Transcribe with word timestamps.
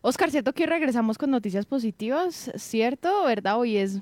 Oscar, 0.00 0.30
¿cierto 0.30 0.52
que 0.52 0.66
regresamos 0.66 1.18
con 1.18 1.30
noticias 1.30 1.66
positivas? 1.66 2.52
¿Cierto? 2.56 3.24
¿Verdad? 3.24 3.58
Hoy 3.58 3.76
es... 3.76 3.98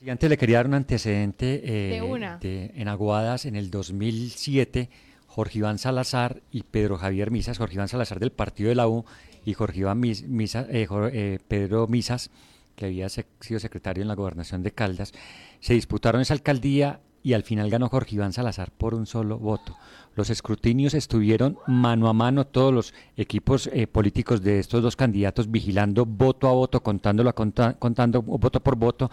Sí, 0.00 0.10
antes 0.10 0.28
le 0.28 0.36
quería 0.36 0.58
dar 0.58 0.66
un 0.66 0.74
antecedente. 0.74 1.62
Eh, 1.64 1.94
de 1.94 2.02
una. 2.02 2.38
en 2.42 2.88
Aguadas, 2.88 3.46
en 3.46 3.56
el 3.56 3.70
2007, 3.70 4.90
Jorge 5.26 5.58
Iván 5.58 5.78
Salazar 5.78 6.42
y 6.50 6.62
Pedro 6.64 6.98
Javier 6.98 7.30
Misas, 7.30 7.58
Jorge 7.58 7.74
Iván 7.74 7.88
Salazar 7.88 8.18
del 8.18 8.32
Partido 8.32 8.68
de 8.68 8.74
la 8.74 8.88
U 8.88 9.04
y 9.44 9.54
Jorge 9.54 9.80
Iván 9.80 10.00
Misa, 10.00 10.66
eh, 10.68 10.86
eh, 11.12 11.38
Pedro 11.46 11.86
Misas, 11.86 12.30
que 12.74 12.86
había 12.86 13.08
sido 13.08 13.60
secretario 13.60 14.02
en 14.02 14.08
la 14.08 14.14
gobernación 14.14 14.62
de 14.62 14.72
Caldas, 14.72 15.12
se 15.60 15.74
disputaron 15.74 16.20
esa 16.20 16.34
alcaldía 16.34 17.00
y 17.26 17.34
al 17.34 17.42
final 17.42 17.68
ganó 17.70 17.88
Jorge 17.88 18.14
Iván 18.14 18.32
Salazar 18.32 18.70
por 18.70 18.94
un 18.94 19.04
solo 19.04 19.36
voto. 19.36 19.76
Los 20.14 20.30
escrutinios 20.30 20.94
estuvieron 20.94 21.58
mano 21.66 22.08
a 22.08 22.12
mano, 22.12 22.46
todos 22.46 22.72
los 22.72 22.94
equipos 23.16 23.68
eh, 23.72 23.88
políticos 23.88 24.42
de 24.42 24.60
estos 24.60 24.80
dos 24.80 24.94
candidatos 24.94 25.50
vigilando 25.50 26.06
voto 26.06 26.46
a 26.46 26.52
voto, 26.52 26.84
contándolo, 26.84 27.34
contando 27.34 28.22
voto 28.22 28.60
por 28.60 28.76
voto. 28.76 29.10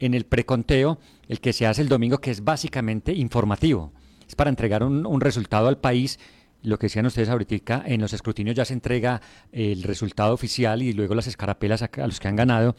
En 0.00 0.12
el 0.12 0.26
preconteo, 0.26 0.98
el 1.28 1.38
que 1.38 1.52
se 1.52 1.64
hace 1.64 1.82
el 1.82 1.88
domingo, 1.88 2.18
que 2.18 2.32
es 2.32 2.42
básicamente 2.42 3.12
informativo, 3.12 3.92
es 4.26 4.34
para 4.34 4.50
entregar 4.50 4.82
un, 4.82 5.20
resultado 5.20 5.68
al 5.68 5.78
país 5.78 6.18
lo 6.62 6.80
que 6.80 6.86
decían 6.86 7.06
ustedes 7.06 7.28
ahorita, 7.28 7.84
en 7.86 8.00
los 8.00 8.12
escrutinios 8.12 8.56
ya 8.56 8.64
se 8.64 8.74
entrega 8.74 9.22
el 9.52 9.84
resultado 9.84 10.34
oficial 10.34 10.82
y 10.82 10.94
luego 10.94 11.14
las 11.14 11.28
escarapelas 11.28 11.82
a, 11.82 11.90
los 12.08 12.18
que 12.18 12.26
han 12.26 12.34
ganado, 12.34 12.74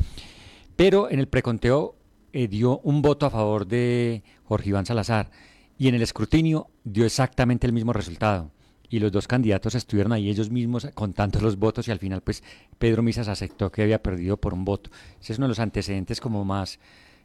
pero 0.76 1.10
en 1.10 1.20
el 1.20 1.30
preconteo 1.30 1.96
eh, 2.34 2.48
dio 2.48 2.80
un 2.80 3.02
voto 3.02 3.26
a 3.26 3.30
favor 3.30 3.68
de 3.68 4.24
Jorge 4.46 4.70
Iván 4.70 4.86
Salazar 4.86 5.30
y 5.78 5.88
en 5.88 5.96
el 5.96 6.02
escrutinio 6.02 6.68
dio 6.84 7.06
exactamente 7.06 7.68
el 7.68 7.74
mismo 7.74 7.94
resultado. 7.94 8.52
Y 8.90 9.00
los 9.00 9.12
dos 9.12 9.28
candidatos 9.28 9.74
estuvieron 9.76 10.14
ahí 10.14 10.30
ellos 10.30 10.52
mismos 10.52 10.88
contando 10.94 11.40
los 11.40 11.58
votos 11.58 11.88
y 11.88 11.92
al 11.92 12.00
final 12.00 12.22
pues 12.22 12.44
Pedro 12.78 13.02
Misas 13.02 13.28
aceptó 13.28 13.72
que 13.72 13.82
había 13.82 14.02
perdido 14.02 14.38
por 14.38 14.54
un 14.54 14.66
voto. 14.66 14.92
Ese 15.22 15.34
es 15.34 15.40
uno 15.40 15.46
de 15.46 15.50
los 15.50 15.60
antecedentes 15.60 16.20
como 16.20 16.44
más 16.46 16.80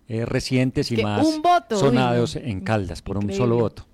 eh, 0.08 0.24
recientes 0.24 0.90
y 0.92 1.02
más 1.02 1.26
sonados 1.70 2.36
en 2.36 2.60
Caldas 2.60 3.02
por 3.02 3.18
un 3.18 3.32
solo 3.32 3.56
voto. 3.56 3.86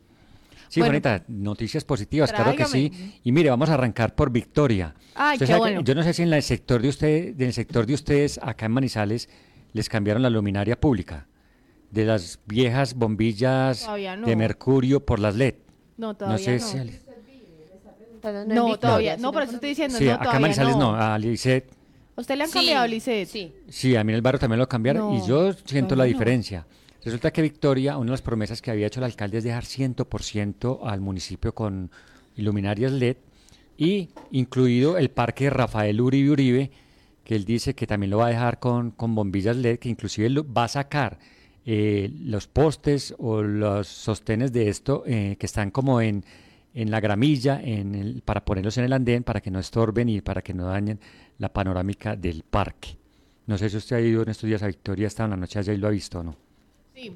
Sí, 0.69 0.81
bonita, 0.81 1.23
noticias 1.29 1.85
positivas, 1.85 2.33
claro 2.33 2.57
que 2.57 2.65
sí. 2.65 3.21
Y 3.23 3.31
mire, 3.31 3.51
vamos 3.51 3.69
a 3.69 3.75
arrancar 3.75 4.17
por 4.17 4.31
Victoria. 4.31 4.95
Ay, 5.15 5.39
qué 5.39 5.55
bueno. 5.55 5.83
yo 5.83 5.95
no 5.95 6.03
sé 6.03 6.13
si 6.13 6.23
en 6.23 6.33
el 6.33 6.43
sector 6.43 6.83
de 6.83 6.89
usted, 6.89 7.41
en 7.41 7.47
el 7.47 7.53
sector 7.53 7.87
de 7.87 7.95
ustedes 7.95 8.41
acá 8.43 8.67
en 8.67 8.73
Manizales 8.73 9.29
les 9.75 9.91
cambiaron 9.91 10.23
la 10.23 10.31
luminaria 10.31 10.81
pública 10.81 11.27
de 11.91 12.07
las 12.07 12.41
viejas 12.47 12.95
bombillas 12.95 13.87
de 14.25 14.37
mercurio 14.37 15.05
por 15.05 15.19
las 15.19 15.37
LED. 15.37 15.57
No, 15.97 16.15
todavía 16.15 16.53
no. 16.53 16.59
Sé 16.59 17.05
no. 18.23 18.45
no, 18.47 18.79
todavía. 18.79 19.17
No, 19.17 19.33
por 19.33 19.43
eso 19.43 19.53
estoy 19.53 19.71
diciendo. 19.71 19.99
Sí, 19.99 20.09
acá 20.09 20.37
en 20.37 20.43
Manizales 20.43 20.77
no, 20.77 20.97
a 20.97 21.19
Lisset. 21.19 21.71
¿Usted 22.17 22.37
le 22.37 22.45
han 22.45 22.51
cambiado 22.51 22.85
a 22.85 22.87
Lisset? 22.87 23.29
Sí. 23.29 23.53
Sí, 23.69 23.97
a 23.97 24.03
mí 24.03 24.13
en 24.13 24.17
el 24.17 24.23
barrio 24.23 24.39
también 24.39 24.61
lo 24.61 24.69
cambiaron 24.69 25.15
y 25.15 25.27
yo 25.27 25.53
siento 25.53 25.95
la 25.95 26.05
diferencia. 26.05 26.67
Resulta 27.05 27.33
que 27.33 27.43
Victoria, 27.43 27.99
una 27.99 28.07
de 28.07 28.13
las 28.13 28.23
promesas 28.23 28.63
que 28.63 28.71
había 28.71 28.87
hecho 28.87 29.01
el 29.01 29.05
alcalde 29.05 29.39
es 29.39 29.45
dejar 29.45 29.65
100% 29.65 30.81
al 30.85 31.01
municipio 31.01 31.55
con 31.55 31.91
luminarias 32.37 32.93
LED 32.93 33.19
y 33.77 34.09
incluido 34.31 34.97
el 34.97 35.11
parque 35.11 35.51
Rafael 35.51 36.01
Uribe 36.01 36.31
Uribe, 36.31 36.71
que 37.25 37.35
él 37.35 37.45
dice 37.45 37.75
que 37.75 37.87
también 37.87 38.11
lo 38.11 38.19
va 38.19 38.27
a 38.27 38.31
dejar 38.31 38.61
con, 38.61 38.91
con 38.91 39.15
bombillas 39.15 39.57
LED, 39.57 39.79
que 39.79 39.89
inclusive 39.89 40.29
lo 40.31 40.51
va 40.53 40.65
a 40.65 40.69
sacar 40.69 41.19
eh, 41.67 42.11
los 42.21 42.47
postes 42.47 43.15
o 43.19 43.43
los 43.43 43.89
sostenes 43.89 44.53
de 44.53 44.69
esto 44.69 45.03
eh, 45.07 45.37
que 45.39 45.47
están 45.47 45.71
como 45.71 46.03
en, 46.03 46.25
en 46.75 46.91
la 46.91 47.01
gramilla 47.01 47.61
en 47.63 47.95
el, 47.95 48.23
para 48.23 48.45
ponerlos 48.45 48.77
en 48.77 48.85
el 48.85 48.93
andén 48.93 49.25
para 49.25 49.41
que 49.41 49.51
no 49.51 49.59
estorben 49.59 50.11
y 50.11 50.21
para 50.21 50.43
que 50.43 50.53
no 50.53 50.67
dañen 50.67 51.01
la 51.39 51.53
panorámica 51.53 52.17
del 52.17 52.43
parque. 52.43 52.99
No 53.47 53.57
sé 53.57 53.71
si 53.71 53.79
usted 53.79 53.97
ha 53.97 54.01
ido 54.01 54.23
en 54.23 54.29
estos 54.29 54.47
días 54.47 54.63
a 54.63 54.67
Victoria, 54.67 55.07
hasta 55.07 55.25
en 55.25 55.31
la 55.31 55.37
noche 55.37 55.59
allá 55.59 55.73
y 55.73 55.79
lo 55.79 55.87
ha 55.87 55.91
visto 55.91 56.21
o 56.21 56.23
no. 56.23 56.37
Sí, 56.95 57.15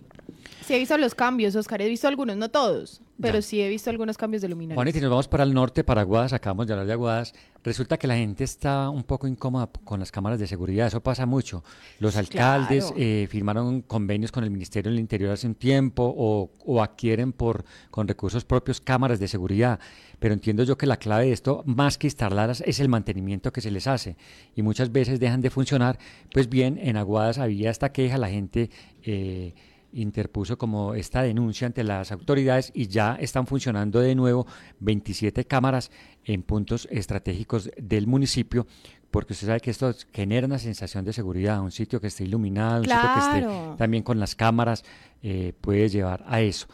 sí 0.65 0.75
he 0.75 0.79
visto 0.79 0.97
los 0.97 1.15
cambios, 1.15 1.55
Oscar, 1.55 1.83
he 1.83 1.89
visto 1.89 2.09
algunos, 2.09 2.37
no 2.37 2.51
todos. 2.51 3.03
Pero 3.21 3.43
sí 3.43 3.61
he 3.61 3.69
visto 3.69 3.91
algunos 3.91 4.17
cambios 4.17 4.43
de 4.43 4.49
luminaria. 4.49 4.77
Bueno, 4.77 4.91
y 4.91 4.93
si 4.93 5.01
nos 5.01 5.11
vamos 5.11 5.27
para 5.27 5.43
el 5.43 5.53
norte, 5.53 5.83
para 5.83 6.03
Aguadas, 6.03 6.33
acabamos 6.33 6.67
de 6.67 6.73
hablar 6.73 6.87
de 6.87 6.93
Aguadas, 6.93 7.35
resulta 7.65 7.97
que 7.97 8.07
la 8.07 8.17
gente 8.17 8.45
está 8.45 8.91
un 8.91 9.03
poco 9.03 9.27
incómoda 9.27 9.69
con 9.85 9.99
las 9.99 10.13
cámaras 10.13 10.39
de 10.39 10.47
seguridad, 10.47 10.87
eso 10.87 11.03
pasa 11.03 11.27
mucho. 11.27 11.65
Los 11.99 12.17
alcaldes 12.17 12.93
eh, 12.97 13.27
firmaron 13.29 13.83
convenios 13.83 14.31
con 14.31 14.45
el 14.45 14.51
Ministerio 14.51 14.91
del 14.91 15.01
Interior 15.01 15.33
hace 15.33 15.49
un 15.49 15.57
tiempo 15.57 16.15
o, 16.17 16.51
o, 16.65 16.83
adquieren 16.83 17.33
por, 17.33 17.65
con 17.91 18.07
recursos 18.07 18.45
propios 18.45 18.81
cámaras 18.81 19.19
de 19.19 19.27
seguridad, 19.27 19.81
pero 20.21 20.35
entiendo 20.35 20.63
yo 20.63 20.79
que 20.79 20.87
la 20.87 20.99
clave 20.99 21.27
de 21.27 21.33
esto, 21.33 21.63
más 21.67 21.99
que 21.99 22.07
instalarlas, 22.07 22.63
es 22.67 22.79
el 22.79 22.89
mantenimiento 22.89 23.53
que 23.53 23.61
se 23.61 23.71
les 23.73 23.89
hace 23.89 24.17
y 24.55 24.63
muchas 24.63 24.93
veces 24.93 25.19
dejan 25.19 25.41
de 25.41 25.51
funcionar. 25.51 25.99
Pues 26.33 26.49
bien, 26.49 26.79
en 26.81 26.97
Aguadas 26.97 27.39
había 27.39 27.71
esta 27.71 27.91
queja, 27.91 28.17
la 28.17 28.29
gente... 28.29 28.71
Eh, 29.03 29.55
interpuso 29.93 30.59
como 30.59 30.95
esta 30.95 31.23
denuncia 31.23 31.67
ante 31.67 31.85
las 31.85 32.13
autoridades 32.13 32.71
y 32.75 32.89
ya 32.89 33.17
están 33.21 33.47
funcionando 33.47 34.01
de 34.01 34.15
nuevo 34.15 34.47
27 34.81 35.45
cámaras 35.47 35.91
en 36.25 36.43
puntos 36.43 36.87
estratégicos 36.91 37.71
del 37.77 38.07
municipio, 38.07 38.67
porque 39.11 39.33
usted 39.33 39.47
sabe 39.47 39.61
que 39.61 39.71
esto 39.71 39.95
genera 40.13 40.47
una 40.47 40.59
sensación 40.59 41.05
de 41.05 41.13
seguridad, 41.13 41.61
un 41.61 41.73
sitio 41.73 42.01
que 42.01 42.09
esté 42.09 42.25
iluminado, 42.25 42.83
un 42.83 42.85
sitio 42.85 43.15
que 43.15 43.21
esté 43.21 43.77
también 43.79 44.03
con 44.03 44.21
las 44.21 44.35
cámaras, 44.35 44.85
eh, 45.23 45.55
puede 45.61 45.89
llevar 45.89 46.25
a 46.27 46.41
eso. 46.41 46.67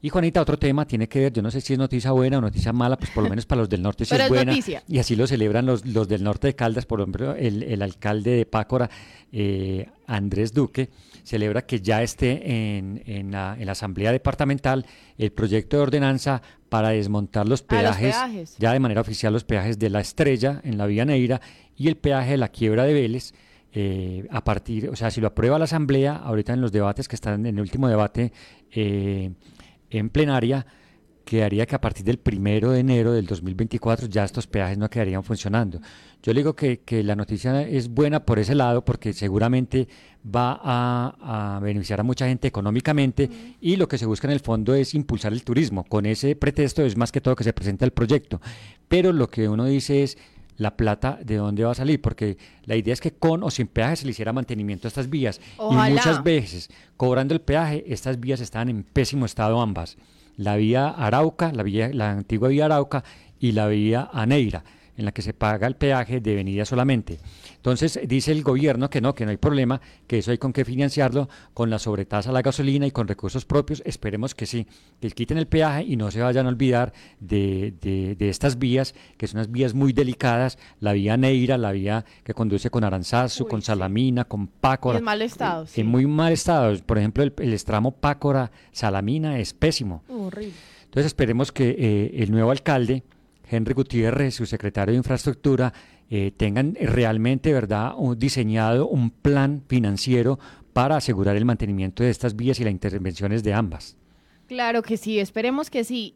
Y 0.00 0.10
Juanita, 0.10 0.40
otro 0.40 0.56
tema 0.56 0.86
tiene 0.86 1.08
que 1.08 1.18
ver, 1.18 1.32
yo 1.32 1.42
no 1.42 1.50
sé 1.50 1.60
si 1.60 1.72
es 1.72 1.78
noticia 1.78 2.12
buena 2.12 2.38
o 2.38 2.40
noticia 2.40 2.72
mala, 2.72 2.96
pues 2.96 3.10
por 3.10 3.24
lo 3.24 3.30
menos 3.30 3.46
para 3.46 3.62
los 3.62 3.68
del 3.68 3.82
norte 3.82 4.04
sí 4.04 4.14
es, 4.14 4.28
buena. 4.28 4.54
Y 4.86 4.98
así 4.98 5.16
lo 5.16 5.26
celebran 5.26 5.66
los, 5.66 5.84
los 5.84 6.06
del 6.06 6.22
norte 6.22 6.46
de 6.46 6.54
Caldas, 6.54 6.86
por 6.86 7.00
ejemplo, 7.00 7.34
el, 7.34 7.64
el 7.64 7.82
alcalde 7.82 8.30
de 8.30 8.46
Pácora, 8.46 8.88
eh, 9.32 9.88
Andrés 10.06 10.54
Duque, 10.54 10.90
celebra 11.24 11.66
que 11.66 11.80
ya 11.80 12.02
esté 12.02 12.76
en, 12.78 13.02
en, 13.06 13.32
la, 13.32 13.56
en, 13.58 13.66
la, 13.66 13.72
Asamblea 13.72 14.12
Departamental 14.12 14.86
el 15.18 15.32
proyecto 15.32 15.76
de 15.76 15.82
ordenanza 15.82 16.42
para 16.68 16.90
desmontar 16.90 17.48
los 17.48 17.62
peajes, 17.62 18.56
ya 18.56 18.72
de 18.72 18.78
manera 18.78 19.00
oficial 19.00 19.32
los 19.32 19.42
peajes 19.42 19.80
de 19.80 19.90
la 19.90 20.00
Estrella 20.00 20.60
en 20.62 20.78
la 20.78 20.86
Vía 20.86 21.04
Neira 21.04 21.40
y 21.76 21.88
el 21.88 21.96
peaje 21.96 22.32
de 22.32 22.36
la 22.36 22.48
Quiebra 22.48 22.84
de 22.84 22.94
Vélez. 22.94 23.32
Eh, 23.72 24.26
a 24.30 24.42
partir, 24.42 24.88
o 24.88 24.96
sea, 24.96 25.10
si 25.10 25.20
lo 25.20 25.26
aprueba 25.26 25.58
la 25.58 25.64
Asamblea, 25.64 26.16
ahorita 26.16 26.54
en 26.54 26.60
los 26.60 26.72
debates 26.72 27.06
que 27.06 27.16
están 27.16 27.46
en 27.46 27.56
el 27.56 27.60
último 27.60 27.86
debate, 27.88 28.32
eh, 28.72 29.30
en 29.90 30.10
plenaria 30.10 30.66
que 31.28 31.44
haría 31.44 31.66
que 31.66 31.74
a 31.74 31.80
partir 31.80 32.06
del 32.06 32.18
primero 32.18 32.70
de 32.70 32.80
enero 32.80 33.12
del 33.12 33.26
2024 33.26 34.08
ya 34.08 34.24
estos 34.24 34.46
peajes 34.46 34.78
no 34.78 34.88
quedarían 34.88 35.22
funcionando. 35.22 35.78
Yo 36.22 36.32
le 36.32 36.40
digo 36.40 36.56
que, 36.56 36.80
la 37.04 37.14
noticia 37.16 37.60
es 37.68 37.90
buena 37.90 38.24
por 38.24 38.38
ese 38.38 38.54
lado 38.54 38.82
porque 38.82 39.12
seguramente 39.12 39.88
va 40.24 40.58
a, 40.62 41.60
beneficiar 41.60 42.00
a 42.00 42.02
mucha 42.02 42.26
gente 42.26 42.48
económicamente 42.48 43.28
y 43.60 43.76
lo 43.76 43.88
que 43.88 43.98
se 43.98 44.06
busca 44.06 44.26
en 44.26 44.32
el 44.32 44.40
fondo 44.40 44.74
es 44.74 44.94
impulsar 44.94 45.34
el 45.34 45.44
turismo. 45.44 45.84
Con 45.84 46.06
ese 46.06 46.34
pretexto 46.34 46.82
es 46.82 46.96
más 46.96 47.12
que 47.12 47.20
todo 47.20 47.36
que 47.36 47.44
se 47.44 47.52
presenta 47.52 47.84
el 47.84 47.90
proyecto. 47.90 48.40
Pero 48.88 49.12
lo 49.12 49.28
que 49.28 49.50
uno 49.50 49.66
dice 49.66 50.02
es 50.02 50.16
la 50.58 50.76
plata 50.76 51.18
de 51.24 51.36
dónde 51.36 51.64
va 51.64 51.70
a 51.70 51.74
salir, 51.74 52.02
porque 52.02 52.36
la 52.64 52.76
idea 52.76 52.92
es 52.92 53.00
que 53.00 53.12
con 53.12 53.42
o 53.42 53.50
sin 53.50 53.68
peaje 53.68 53.96
se 53.96 54.04
le 54.04 54.10
hiciera 54.10 54.32
mantenimiento 54.32 54.86
a 54.86 54.90
estas 54.90 55.08
vías. 55.08 55.40
Y 55.58 55.74
muchas 55.74 56.22
veces, 56.22 56.68
cobrando 56.96 57.32
el 57.32 57.40
peaje, 57.40 57.84
estas 57.86 58.20
vías 58.20 58.40
están 58.40 58.68
en 58.68 58.82
pésimo 58.82 59.24
estado 59.24 59.60
ambas. 59.60 59.96
La 60.36 60.56
vía 60.56 60.88
Arauca, 60.88 61.52
la, 61.52 61.62
vía, 61.62 61.90
la 61.92 62.10
antigua 62.10 62.48
vía 62.48 62.66
Arauca 62.66 63.02
y 63.40 63.52
la 63.52 63.68
vía 63.68 64.10
Aneira 64.12 64.62
en 64.98 65.04
la 65.04 65.12
que 65.12 65.22
se 65.22 65.32
paga 65.32 65.66
el 65.66 65.76
peaje 65.76 66.20
de 66.20 66.34
venida 66.34 66.64
solamente. 66.64 67.18
Entonces 67.56 67.98
dice 68.06 68.32
el 68.32 68.42
gobierno 68.42 68.90
que 68.90 69.00
no, 69.00 69.14
que 69.14 69.24
no 69.24 69.30
hay 69.30 69.36
problema, 69.36 69.80
que 70.06 70.18
eso 70.18 70.32
hay 70.32 70.38
con 70.38 70.52
qué 70.52 70.64
financiarlo 70.64 71.28
con 71.54 71.70
la 71.70 71.78
sobretasa 71.78 72.30
a 72.30 72.32
la 72.32 72.42
gasolina 72.42 72.86
y 72.86 72.90
con 72.90 73.08
recursos 73.08 73.44
propios. 73.44 73.80
Esperemos 73.86 74.34
que 74.34 74.44
sí, 74.44 74.66
que 75.00 75.10
quiten 75.10 75.38
el 75.38 75.46
peaje 75.46 75.84
y 75.84 75.96
no 75.96 76.10
se 76.10 76.20
vayan 76.20 76.46
a 76.46 76.48
olvidar 76.50 76.92
de, 77.20 77.72
de, 77.80 78.28
estas 78.28 78.58
vías, 78.58 78.94
que 79.16 79.28
son 79.28 79.38
unas 79.38 79.50
vías 79.50 79.72
muy 79.72 79.92
delicadas, 79.92 80.58
la 80.80 80.92
vía 80.92 81.16
Neira, 81.16 81.56
la 81.56 81.72
vía 81.72 82.04
que 82.24 82.34
conduce 82.34 82.68
con 82.68 82.82
Aranzazu, 82.82 83.46
con 83.46 83.62
Salamina, 83.62 84.24
con 84.24 84.48
Pácora. 84.48 84.98
En 84.98 85.04
mal 85.04 85.22
estado. 85.22 85.66
En 85.76 85.86
muy 85.86 86.06
mal 86.06 86.32
estado. 86.32 86.76
Por 86.84 86.98
ejemplo, 86.98 87.22
el, 87.22 87.32
el 87.38 87.52
estramo 87.52 87.92
Pácora-Salamina 87.92 89.38
es 89.38 89.54
pésimo. 89.54 90.02
Horrible. 90.08 90.52
Entonces 90.84 91.06
esperemos 91.06 91.52
que 91.52 91.76
eh, 91.78 92.22
el 92.22 92.30
nuevo 92.30 92.50
alcalde 92.50 93.02
Henry 93.50 93.74
Gutiérrez, 93.74 94.34
su 94.34 94.46
secretario 94.46 94.92
de 94.92 94.98
Infraestructura, 94.98 95.72
eh, 96.10 96.32
tengan 96.36 96.76
realmente, 96.80 97.52
¿verdad?, 97.52 97.92
diseñado 98.16 98.88
un 98.88 99.10
plan 99.10 99.62
financiero 99.68 100.38
para 100.72 100.96
asegurar 100.96 101.36
el 101.36 101.44
mantenimiento 101.44 102.02
de 102.02 102.10
estas 102.10 102.36
vías 102.36 102.60
y 102.60 102.64
las 102.64 102.72
intervenciones 102.72 103.42
de 103.42 103.54
ambas. 103.54 103.96
Claro 104.46 104.82
que 104.82 104.96
sí, 104.96 105.18
esperemos 105.18 105.68
que 105.68 105.84
sí. 105.84 106.14